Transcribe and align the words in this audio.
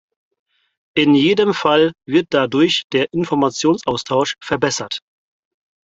In 0.95 1.13
jedem 1.13 1.53
Fall 1.53 1.91
wird 2.07 2.29
dadurch 2.31 2.85
der 2.91 3.13
Informationsaustausch 3.13 4.35
verbessert. 4.39 5.03